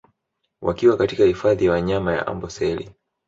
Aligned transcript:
Wakiwa 0.61 0.97
katika 0.97 1.23
hifadhi 1.23 1.65
ya 1.65 1.71
wanyama 1.71 2.13
ya 2.13 2.27
Amboseli 2.27 2.91